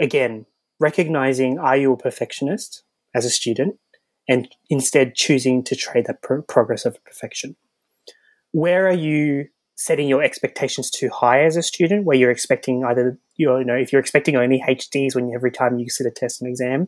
[0.01, 0.45] again,
[0.81, 3.77] recognizing are you a perfectionist as a student
[4.27, 7.55] and instead choosing to trade that pro- progress of perfection?
[8.51, 9.45] Where are you
[9.75, 13.91] setting your expectations too high as a student, where you're expecting either you know if
[13.91, 16.87] you're expecting only HDs when every time you sit a test and exam,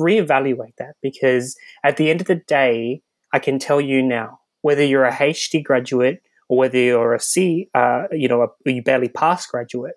[0.00, 0.96] reevaluate that.
[1.02, 5.12] Because at the end of the day, I can tell you now whether you're a
[5.12, 9.96] HD graduate or whether you're a C, uh, you know, a, you barely pass graduate,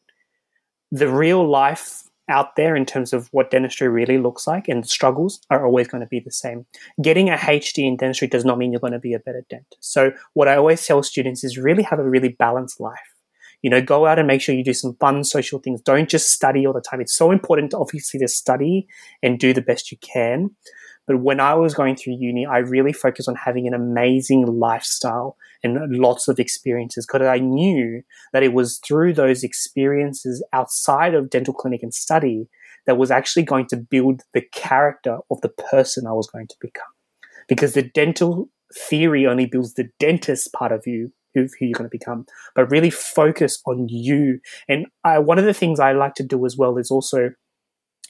[0.92, 4.88] the real life out there in terms of what dentistry really looks like and the
[4.88, 6.66] struggles are always going to be the same.
[7.02, 9.78] Getting a HD in dentistry does not mean you're going to be a better dentist.
[9.80, 13.00] So what I always tell students is really have a really balanced life.
[13.62, 15.82] You know, go out and make sure you do some fun social things.
[15.82, 17.02] Don't just study all the time.
[17.02, 18.88] It's so important obviously to study
[19.22, 20.52] and do the best you can.
[21.08, 25.36] But when I was going through uni, I really focused on having an amazing lifestyle
[25.64, 28.04] and lots of experiences because I knew
[28.34, 32.48] that it was through those experiences outside of dental clinic and study
[32.86, 36.56] that was actually going to build the character of the person I was going to
[36.60, 36.88] become.
[37.48, 41.90] Because the dental theory only builds the dentist part of you, who, who you're going
[41.90, 42.26] to become,
[42.56, 44.40] but really focus on you.
[44.68, 47.32] And I, one of the things I like to do as well is also,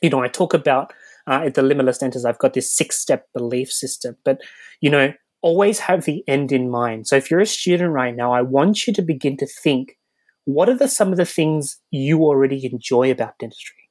[0.02, 0.94] you know, I talk about
[1.32, 4.42] uh, at the Limitless Dentist, I've got this six step belief system, but,
[4.82, 7.08] you know, always have the end in mind.
[7.08, 9.98] So if you're a student right now, I want you to begin to think
[10.46, 13.90] what are the, some of the things you already enjoy about dentistry?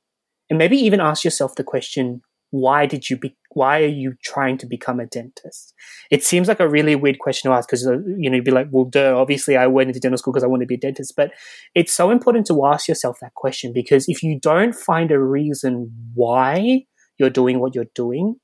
[0.50, 4.58] And maybe even ask yourself the question, why did you be, why are you trying
[4.58, 5.72] to become a dentist?
[6.10, 8.50] It seems like a really weird question to ask because, uh, you know, you'd be
[8.50, 10.78] like, well, duh, obviously I went into dental school because I want to be a
[10.78, 11.14] dentist.
[11.16, 11.30] But
[11.74, 15.90] it's so important to ask yourself that question because if you don't find a reason
[16.14, 16.84] why
[17.20, 18.36] you're doing what you're doing,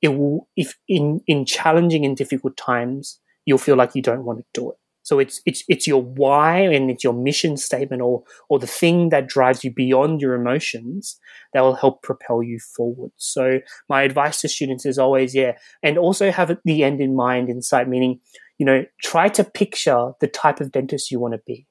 [0.00, 4.38] it will if in in challenging and difficult times you'll feel like you don't want
[4.38, 4.76] to do it.
[5.02, 9.08] So it's it's it's your why and it's your mission statement or or the thing
[9.08, 11.18] that drives you beyond your emotions
[11.54, 13.12] that will help propel you forward.
[13.16, 15.52] So my advice to students is always yeah
[15.82, 18.20] and also have the end in mind in sight meaning
[18.58, 21.66] you know try to picture the type of dentist you want to be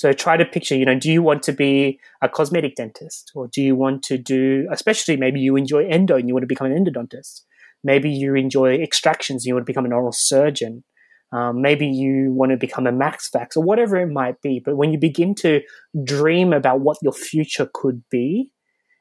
[0.00, 3.48] so try to picture, you know, do you want to be a cosmetic dentist or
[3.48, 6.66] do you want to do, especially maybe you enjoy endo and you want to become
[6.66, 7.42] an endodontist?
[7.84, 10.84] Maybe you enjoy extractions and you want to become an oral surgeon.
[11.32, 14.62] Um, maybe you want to become a max fax or whatever it might be.
[14.64, 15.60] But when you begin to
[16.02, 18.52] dream about what your future could be,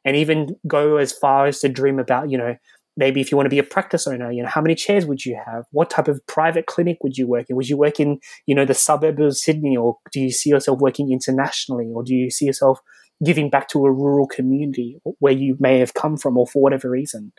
[0.04, 2.56] and even go as far as to dream about, you know,
[3.00, 5.26] maybe if you want to be a practice owner, you know, how many chairs would
[5.26, 5.66] you have?
[5.72, 7.56] What type of private clinic would you work in?
[7.56, 10.80] Would you work in, you know, the suburb of Sydney, or do you see yourself
[10.80, 12.80] working internationally, or do you see yourself
[13.26, 16.90] giving back to a rural community where you may have come from, or for whatever
[16.90, 17.32] reason?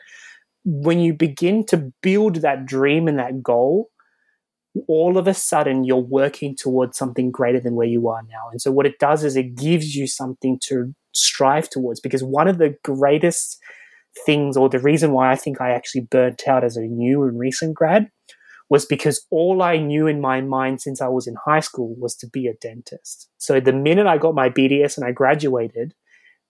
[0.65, 3.91] when you begin to build that dream and that goal,
[4.87, 8.49] all of a sudden you're working towards something greater than where you are now.
[8.51, 12.47] And so what it does is it gives you something to strive towards because one
[12.47, 13.59] of the greatest
[14.27, 17.39] things or the reason why I think I actually burnt out as a new and
[17.39, 18.11] recent grad
[18.69, 22.15] was because all I knew in my mind since I was in high school was
[22.17, 23.29] to be a dentist.
[23.39, 25.93] So the minute I got my BDS and I graduated,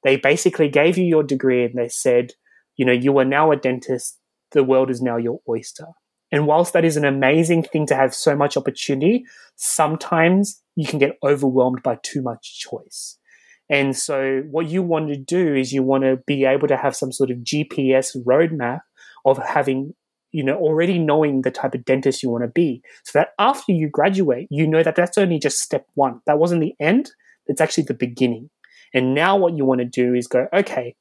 [0.05, 2.33] they basically gave you your degree and they said,
[2.77, 4.19] you know, you are now a dentist.
[4.53, 5.87] the world is now your oyster.
[6.33, 9.25] And whilst that is an amazing thing to have so much opportunity,
[9.57, 13.17] sometimes you can get overwhelmed by too much choice.
[13.71, 16.97] And so, what you want to do is you want to be able to have
[16.97, 18.81] some sort of GPS roadmap
[19.25, 19.95] of having,
[20.33, 22.83] you know, already knowing the type of dentist you want to be.
[23.05, 26.21] So that after you graduate, you know that that's only just step one.
[26.27, 27.13] That wasn't the end,
[27.47, 28.51] it's actually the beginning.
[28.93, 30.97] And now, what you want to do is go, okay,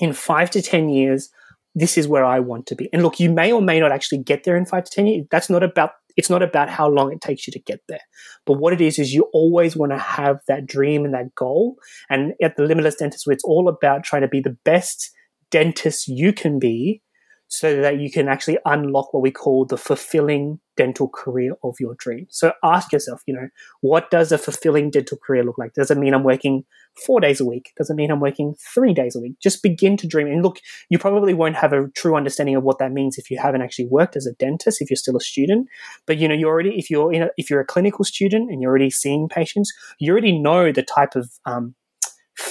[0.00, 1.30] in five to 10 years,
[1.76, 2.88] this is where I want to be.
[2.92, 5.26] And look, you may or may not actually get there in five to 10 years.
[5.30, 8.00] That's not about it's not about how long it takes you to get there.
[8.44, 11.76] But what it is, is you always want to have that dream and that goal.
[12.08, 15.10] And at the Limitless Dentist, it's all about trying to be the best
[15.50, 17.02] dentist you can be
[17.48, 21.94] so that you can actually unlock what we call the fulfilling dental career of your
[21.94, 22.28] dreams.
[22.32, 23.48] So ask yourself, you know,
[23.80, 25.72] what does a fulfilling dental career look like?
[25.72, 26.64] Does it mean I'm working
[27.06, 27.72] four days a week?
[27.76, 29.38] Does it mean I'm working three days a week?
[29.40, 30.26] Just begin to dream.
[30.26, 30.58] And look,
[30.90, 33.86] you probably won't have a true understanding of what that means if you haven't actually
[33.86, 35.68] worked as a dentist, if you're still a student.
[36.06, 38.60] But you know, you already, if you're in a, if you're a clinical student and
[38.60, 41.74] you're already seeing patients, you already know the type of um,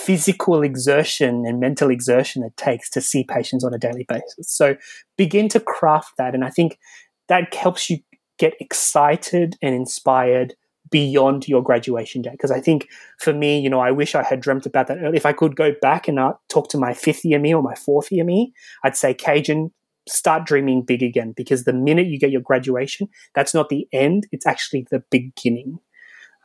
[0.05, 4.49] physical exertion and mental exertion it takes to see patients on a daily basis.
[4.49, 4.75] So
[5.17, 6.35] begin to craft that.
[6.35, 6.77] And I think
[7.27, 7.97] that helps you
[8.37, 10.53] get excited and inspired
[10.91, 12.31] beyond your graduation day.
[12.31, 12.87] Because I think
[13.19, 15.17] for me, you know, I wish I had dreamt about that early.
[15.17, 16.19] If I could go back and
[16.49, 18.53] talk to my fifth year me or my fourth year me,
[18.83, 19.71] I'd say, Kaejenn,
[20.07, 21.33] start dreaming big again.
[21.35, 25.79] Because the minute you get your graduation, that's not the end, it's actually the beginning.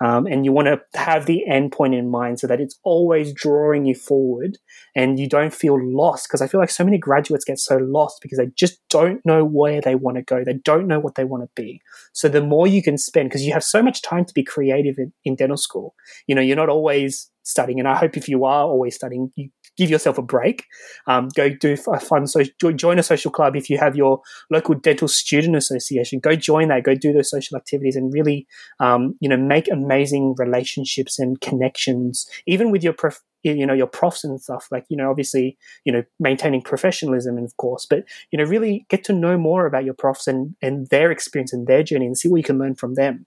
[0.02, 3.35] Um, and you want to have the end point in mind so that it's always
[3.35, 4.58] drawing you forward
[4.97, 6.26] and you don't feel lost.
[6.26, 9.44] Because I feel like so many graduates get so lost because they just don't know
[9.44, 10.43] where they want to go.
[10.43, 11.82] They don't know what they want to be.
[12.12, 14.97] So the more you can spend, because you have so much time to be creative
[14.99, 15.94] in, in dental school,
[16.26, 17.79] you know, you're not always studying.
[17.79, 19.50] And I hope if you are always studying, you
[19.81, 20.67] give yourself a break.
[21.06, 22.43] Um, go do a fun, so
[22.77, 23.56] join a social club.
[23.56, 26.85] If you have your local dental student association, go join that.
[26.85, 28.47] Go do those social activities and really,
[28.79, 33.87] um, you know, make amazing relationships and connections, even with your prof- you know your
[33.87, 35.56] profs and stuff like you know obviously
[35.87, 39.65] you know maintaining professionalism and of course but you know really get to know more
[39.65, 42.59] about your profs and and their experience and their journey and see what you can
[42.59, 43.25] learn from them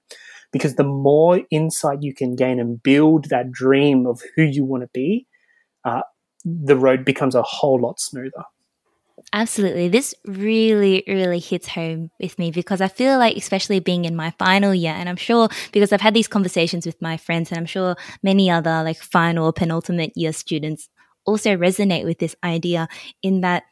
[0.51, 4.83] because the more insight you can gain and build that dream of who you want
[4.83, 5.25] to be
[5.85, 6.01] uh,
[6.45, 8.43] the road becomes a whole lot smoother.
[9.31, 9.87] Absolutely.
[9.87, 14.31] This really, really hits home with me because I feel like, especially being in my
[14.37, 17.65] final year, and I'm sure because I've had these conversations with my friends, and I'm
[17.65, 20.89] sure many other like final or penultimate year students
[21.25, 22.87] also resonate with this idea
[23.21, 23.63] in that,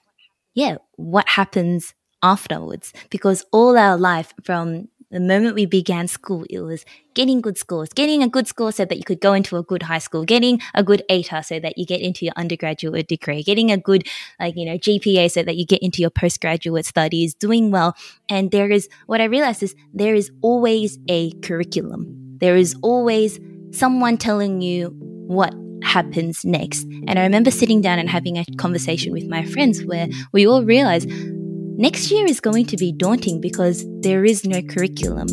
[0.53, 1.93] yeah, what happens
[2.23, 2.93] afterwards?
[3.09, 7.89] Because all our life from the moment we began school, it was getting good scores,
[7.89, 10.61] getting a good score so that you could go into a good high school, getting
[10.73, 14.07] a good ATAR so that you get into your undergraduate degree, getting a good,
[14.39, 17.95] like, you know, GPA so that you get into your postgraduate studies, doing well.
[18.29, 22.37] And there is, what I realized is there is always a curriculum.
[22.37, 23.39] There is always
[23.71, 24.95] someone telling you
[25.27, 25.53] what
[25.83, 26.83] happens next.
[27.07, 30.63] And I remember sitting down and having a conversation with my friends where we all
[30.63, 31.09] realized
[31.81, 35.25] Next year is going to be daunting because there is no curriculum.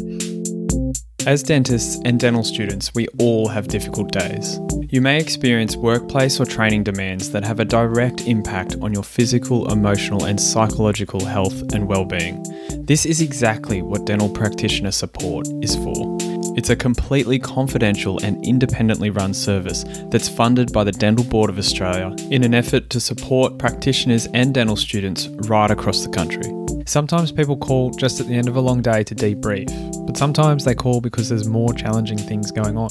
[1.27, 4.59] As dentists and dental students, we all have difficult days.
[4.89, 9.71] You may experience workplace or training demands that have a direct impact on your physical,
[9.71, 12.43] emotional, and psychological health and well-being.
[12.87, 16.18] This is exactly what dental practitioner support is for.
[16.59, 21.57] It's a completely confidential and independently run service that's funded by the Dental Board of
[21.57, 26.53] Australia in an effort to support practitioners and dental students right across the country.
[26.85, 29.69] Sometimes people call just at the end of a long day to debrief,
[30.05, 32.91] but sometimes they call because there's more challenging things going on.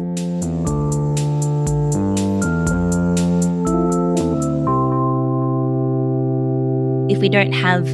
[7.21, 7.87] We don't have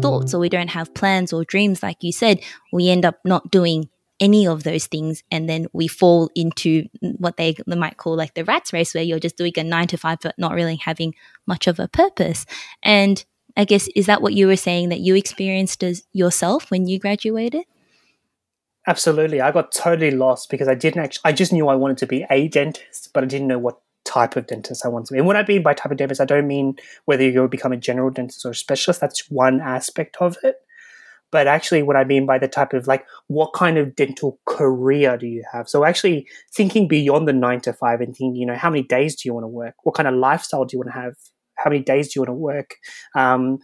[0.00, 2.40] thoughts or we don't have plans or dreams, like you said,
[2.72, 7.36] we end up not doing any of those things and then we fall into what
[7.36, 9.96] they, they might call like the rat's race where you're just doing a nine to
[9.96, 11.14] five but not really having
[11.46, 12.46] much of a purpose.
[12.82, 13.24] And
[13.56, 16.98] i guess is that what you were saying that you experienced as yourself when you
[16.98, 17.64] graduated?
[18.86, 19.40] Absolutely.
[19.40, 22.26] I got totally lost because i didn't actually i just knew i wanted to be
[22.30, 25.18] a dentist but i didn't know what type of dentist I want to be.
[25.18, 27.72] And what I mean by type of dentist, I don't mean whether you go become
[27.72, 29.00] a general dentist or a specialist.
[29.00, 30.56] That's one aspect of it.
[31.30, 35.16] but actually what I mean by the type of like what kind of dental career
[35.16, 35.68] do you have?
[35.68, 39.14] So actually thinking beyond the nine to five and thinking, you know, how many days
[39.16, 39.74] do you want to work?
[39.84, 41.14] What kind of lifestyle do you want to have?
[41.56, 42.76] How many days do you want to work?
[43.14, 43.58] Um,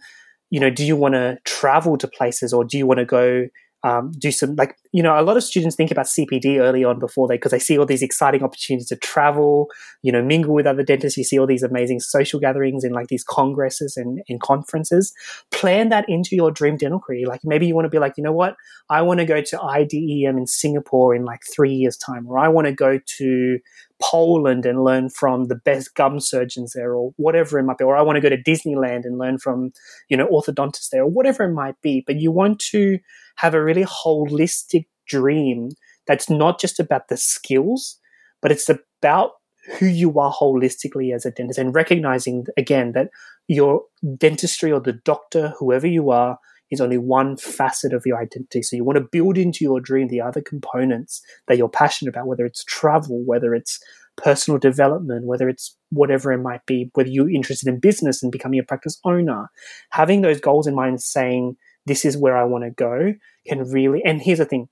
[0.49, 3.47] you know, do you want to travel to places or do you want to go
[3.87, 6.99] um, do some like you know a lot of students think about CPD early on
[6.99, 9.67] before they because they see all these exciting opportunities to travel,
[10.01, 11.17] you know, mingle with other dentists.
[11.17, 15.13] You see all these amazing social gatherings and like these congresses and, and conferences.
[15.51, 17.27] Plan that into your dream dental career.
[17.27, 18.55] Like maybe you want to be like, you know what,
[18.89, 22.49] I want to go to IDEM in Singapore in like three years time, or I
[22.49, 23.59] want to go to
[24.01, 27.95] Poland and learn from the best gum surgeons there, or whatever it might be, or
[27.95, 29.71] I want to go to Disneyland and learn from
[30.09, 32.03] you know orthodontists there, or whatever it might be.
[32.05, 32.99] But you want to
[33.37, 35.69] have a really holistic dream
[36.05, 37.99] that's not just about the skills,
[38.41, 39.31] but it's about
[39.79, 43.09] who you are holistically as a dentist and recognizing again that
[43.47, 43.83] your
[44.17, 46.39] dentistry or the doctor, whoever you are,
[46.69, 48.61] is only one facet of your identity.
[48.61, 52.27] So you want to build into your dream the other components that you're passionate about,
[52.27, 53.79] whether it's travel, whether it's
[54.17, 58.59] personal development, whether it's whatever it might be, whether you're interested in business and becoming
[58.59, 59.49] a practice owner.
[59.91, 61.55] Having those goals in mind, saying,
[61.87, 63.13] this is where I want to go,
[63.47, 64.67] can really, and here's the thing.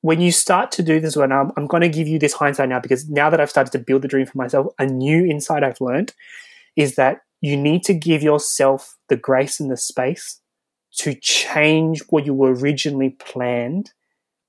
[0.00, 2.70] When you start to do this, when I'm, I'm going to give you this hindsight
[2.70, 5.62] now, because now that I've started to build the dream for myself, a new insight
[5.62, 6.14] I've learned
[6.74, 10.40] is that you need to give yourself the grace and the space
[10.96, 13.92] to change what you were originally planned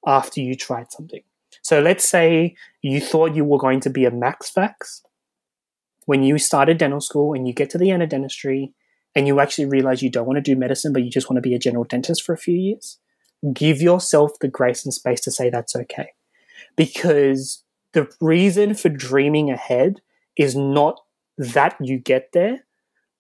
[0.08, 1.22] after you tried something.
[1.62, 5.04] So let's say you thought you were going to be a max fax
[6.06, 8.74] when you started dental school and you get to the end of dentistry
[9.16, 11.42] and you actually realize you don't want to do medicine, but you just want to
[11.42, 12.98] be a general dentist for a few years.
[13.54, 16.12] Give yourself the grace and space to say that's okay.
[16.76, 17.64] Because
[17.94, 20.02] the reason for dreaming ahead
[20.38, 21.02] is not
[21.38, 22.66] that you get there,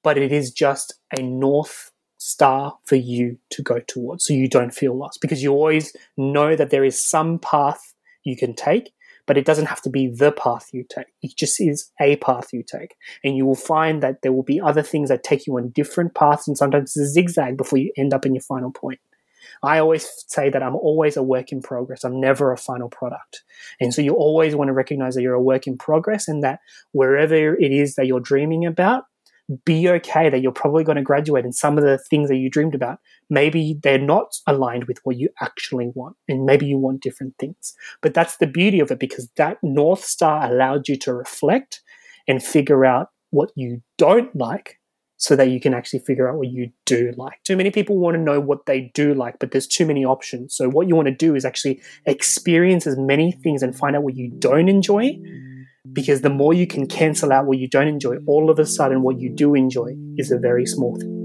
[0.03, 4.75] but it is just a north star for you to go towards so you don't
[4.75, 8.93] feel lost because you always know that there is some path you can take
[9.32, 12.52] but it doesn't have to be the path you take it just is a path
[12.52, 15.56] you take and you will find that there will be other things that take you
[15.56, 18.72] on different paths and sometimes it's a zigzag before you end up in your final
[18.72, 19.00] point
[19.64, 22.04] I always say that I'm always a work in progress.
[22.04, 23.44] I'm never a final product.
[23.80, 26.60] And so you always want to recognize that you're a work in progress and that
[26.92, 29.06] wherever it is that you're dreaming about,
[29.65, 32.50] be okay that you're probably going to graduate and some of the things that you
[32.50, 37.01] dreamed about maybe they're not aligned with what you actually want and maybe you want
[37.01, 41.13] different things but that's the beauty of it because that north star allowed you to
[41.13, 41.81] reflect
[42.27, 44.79] and figure out what you don't like
[45.21, 47.43] so that you can actually figure out what you do like.
[47.43, 50.55] Too many people want to know what they do like, but there's too many options.
[50.55, 54.01] So, what you want to do is actually experience as many things and find out
[54.01, 55.19] what you don't enjoy
[55.92, 59.02] because the more you can cancel out what you don't enjoy, all of a sudden
[59.02, 61.18] what you do enjoy is a very small thing.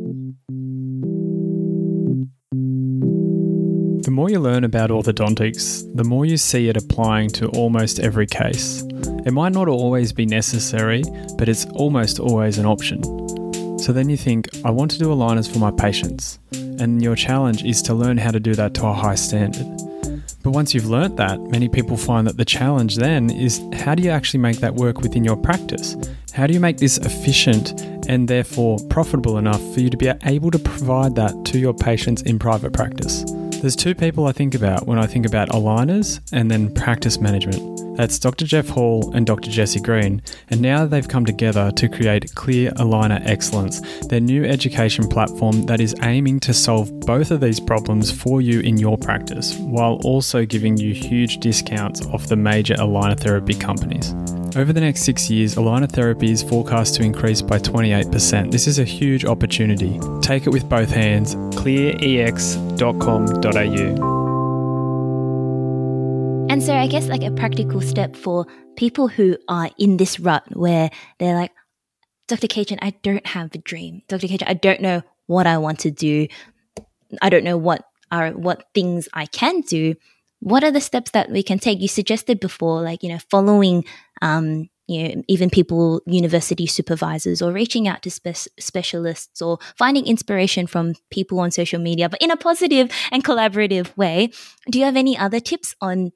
[4.02, 8.26] The more you learn about orthodontics, the more you see it applying to almost every
[8.26, 8.82] case.
[9.26, 11.02] It might not always be necessary,
[11.36, 13.02] but it's almost always an option.
[13.78, 17.64] So then you think, I want to do aligners for my patients, and your challenge
[17.64, 19.66] is to learn how to do that to a high standard.
[20.46, 24.04] But once you've learnt that, many people find that the challenge then is how do
[24.04, 25.96] you actually make that work within your practice?
[26.34, 30.52] How do you make this efficient and therefore profitable enough for you to be able
[30.52, 33.24] to provide that to your patients in private practice?
[33.60, 37.85] There's two people I think about when I think about aligners and then practice management.
[37.96, 38.44] That's Dr.
[38.44, 39.50] Jeff Hall and Dr.
[39.50, 45.08] Jesse Green, and now they've come together to create Clear Aligner Excellence, their new education
[45.08, 49.56] platform that is aiming to solve both of these problems for you in your practice,
[49.56, 54.14] while also giving you huge discounts off the major aligner therapy companies.
[54.56, 58.50] Over the next six years, aligner therapy is forecast to increase by 28%.
[58.50, 60.00] This is a huge opportunity.
[60.22, 61.34] Take it with both hands.
[61.34, 64.05] clearex.com.au.
[66.48, 70.44] And so I guess like a practical step for people who are in this rut
[70.52, 71.52] where they're like,
[72.28, 72.46] Dr.
[72.46, 74.02] Kaejenn, I don't have a dream.
[74.08, 74.28] Dr.
[74.28, 76.28] Kaejenn, I don't know what I want to do.
[77.20, 79.96] I don't know what are what things I can do.
[80.38, 81.80] What are the steps that we can take?
[81.80, 83.84] You suggested before, like, you know, following
[84.22, 90.06] um, you know, even people, university supervisors, or reaching out to spe- specialists, or finding
[90.06, 94.30] inspiration from people on social media, but in a positive and collaborative way.
[94.70, 96.12] Do you have any other tips on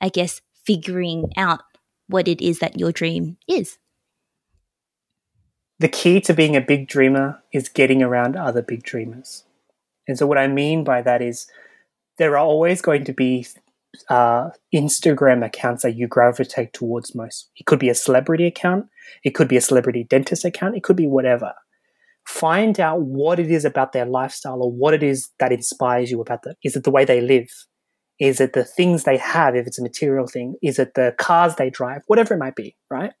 [0.00, 1.60] I guess, figuring out
[2.08, 3.78] what it is that your dream is.
[5.78, 9.44] The key to being a big dreamer is getting around other big dreamers.
[10.06, 11.46] And so, what I mean by that is
[12.18, 13.46] there are always going to be
[14.08, 17.50] uh, Instagram accounts that you gravitate towards most.
[17.56, 18.86] It could be a celebrity account,
[19.24, 21.54] it could be a celebrity dentist account, it could be whatever.
[22.26, 26.20] find out what it is about their lifestyle or what it is that inspires you
[26.20, 26.54] about them.
[26.62, 27.48] Is it the way they live?
[28.20, 30.54] Is it the things they have, if it's a material thing?
[30.62, 32.02] Is it the cars they drive?
[32.06, 33.12] Whatever it might be, right?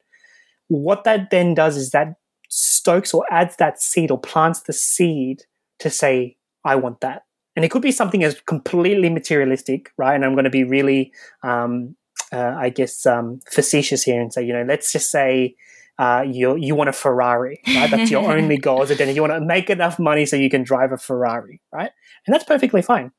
[0.68, 2.14] What that then does is that
[2.50, 5.42] stokes or adds that seed or plants the seed
[5.78, 7.22] to say, I want that.
[7.56, 10.14] And it could be something as completely materialistic, right?
[10.14, 11.96] And I'm going to be really, um,
[12.32, 15.56] uh, I guess, um, facetious here and say, you know, let's just say
[15.98, 17.90] uh, you you want a Ferrari, right?
[17.90, 19.16] That's your only goal as a dentist.
[19.16, 21.90] You want to make enough money so you can drive a Ferrari, right?
[22.26, 23.12] And that's perfectly fine,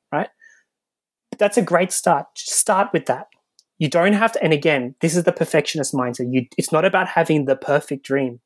[1.42, 2.28] that's a great start.
[2.36, 3.26] Just start with that.
[3.80, 4.44] You don't have to.
[4.44, 6.28] And again, this is the perfectionist mindset.
[6.30, 8.40] You, it's not about having the perfect dream.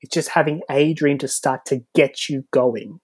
[0.00, 2.98] It's just having a dream to start to get you going.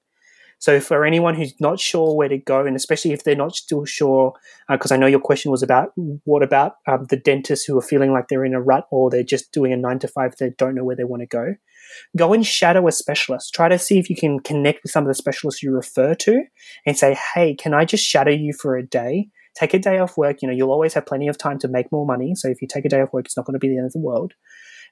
[0.58, 3.84] So for anyone who's not sure where to go, and especially if they're not still
[3.84, 4.32] sure,
[4.70, 5.92] because uh, I know your question was about
[6.24, 9.22] what about um, the dentists who are feeling like they're in a rut or they're
[9.22, 11.54] just doing a nine to five, they don't know where they want to go.
[12.16, 13.54] Go and shadow a specialist.
[13.54, 16.42] Try to see if you can connect with some of the specialists you refer to
[16.84, 19.28] and say, hey, can I just shadow you for a day?
[19.54, 20.42] Take a day off work.
[20.42, 22.34] You know, you'll always have plenty of time to make more money.
[22.34, 23.86] So if you take a day off work, it's not going to be the end
[23.86, 24.34] of the world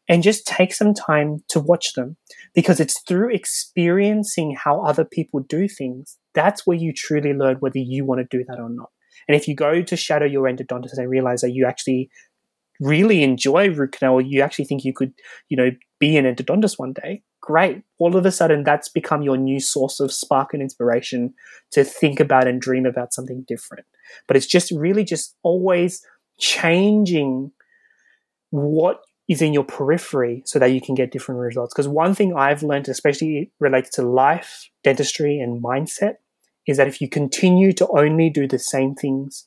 [0.09, 2.17] and just take some time to watch them
[2.55, 7.79] because it's through experiencing how other people do things that's where you truly learn whether
[7.79, 8.91] you want to do that or not.
[9.27, 12.11] And if you go to shadow your endodontist and realize that you actually
[12.81, 15.13] really enjoy root canal or you actually think you could
[15.49, 15.71] you know
[16.01, 17.83] be an endodontist one day great.
[17.99, 21.35] All of a sudden that's become your new source of spark and inspiration
[21.71, 23.87] to think about and dream about something different.
[24.27, 26.05] But it's just really just always
[26.39, 27.53] changing
[28.51, 31.73] what is in your periphery so that you can get different results.
[31.73, 36.17] Because one thing I've learned, especially related to life, dentistry, and mindset,
[36.67, 39.47] is that if you continue to only do the same things,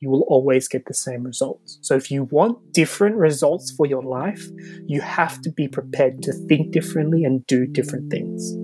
[0.00, 1.78] you will always get the same results.
[1.82, 4.46] So if you want different results for your life,
[4.86, 8.54] you have to be prepared to think differently and do different things.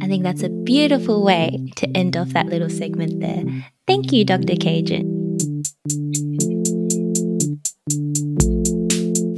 [0.00, 3.44] I think that's a beautiful way to end off that little segment there.
[3.86, 4.54] Thank you, Dr.
[4.54, 6.51] Kaejenn.